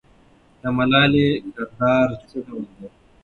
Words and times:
د 0.61 0.63
ملالۍ 0.77 1.29
کردار 1.55 2.07
څه 2.27 2.37
ډول 2.45 2.65
دی؟ 2.75 2.87